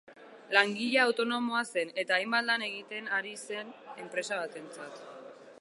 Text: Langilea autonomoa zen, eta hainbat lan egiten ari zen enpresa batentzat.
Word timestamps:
Langilea 0.55 1.03
autonomoa 1.09 1.59
zen, 1.75 1.93
eta 2.05 2.17
hainbat 2.17 2.49
lan 2.49 2.65
egiten 2.71 3.13
ari 3.21 3.37
zen 3.53 3.73
enpresa 4.07 4.45
batentzat. 4.45 5.03